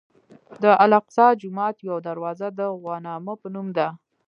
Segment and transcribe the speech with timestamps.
[0.63, 3.87] د الاقصی جومات یوه دروازه د غوانمه په نوم ده.